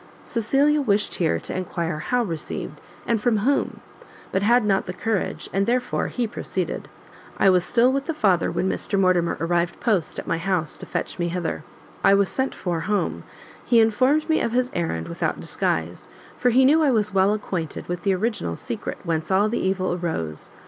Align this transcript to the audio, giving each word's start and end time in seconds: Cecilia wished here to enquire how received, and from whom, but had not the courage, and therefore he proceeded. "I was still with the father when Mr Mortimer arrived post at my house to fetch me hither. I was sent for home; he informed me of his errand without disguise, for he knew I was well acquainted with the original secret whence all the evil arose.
Cecilia 0.25 0.81
wished 0.81 1.13
here 1.13 1.39
to 1.41 1.55
enquire 1.55 1.99
how 1.99 2.23
received, 2.23 2.81
and 3.05 3.21
from 3.21 3.37
whom, 3.37 3.81
but 4.31 4.41
had 4.41 4.65
not 4.65 4.87
the 4.87 4.93
courage, 4.95 5.47
and 5.53 5.67
therefore 5.67 6.07
he 6.07 6.25
proceeded. 6.25 6.87
"I 7.37 7.51
was 7.51 7.63
still 7.63 7.93
with 7.93 8.07
the 8.07 8.15
father 8.15 8.49
when 8.51 8.67
Mr 8.67 8.99
Mortimer 8.99 9.37
arrived 9.39 9.79
post 9.79 10.17
at 10.17 10.25
my 10.25 10.39
house 10.39 10.75
to 10.79 10.87
fetch 10.87 11.19
me 11.19 11.27
hither. 11.27 11.63
I 12.03 12.15
was 12.15 12.31
sent 12.31 12.55
for 12.55 12.79
home; 12.79 13.25
he 13.63 13.79
informed 13.79 14.27
me 14.27 14.41
of 14.41 14.53
his 14.53 14.71
errand 14.73 15.07
without 15.07 15.39
disguise, 15.39 16.07
for 16.35 16.49
he 16.49 16.65
knew 16.65 16.81
I 16.81 16.89
was 16.89 17.13
well 17.13 17.31
acquainted 17.31 17.87
with 17.87 18.01
the 18.01 18.15
original 18.15 18.55
secret 18.55 18.97
whence 19.03 19.29
all 19.29 19.49
the 19.49 19.59
evil 19.63 19.93
arose. 19.93 20.49